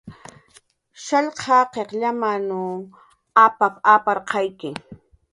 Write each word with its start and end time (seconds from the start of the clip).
"Shallq 1.03 1.35
jaqiq 1.45 1.89
llamanw 2.01 2.59
apap"" 3.43 3.73
apnaq""ki" 3.93 4.69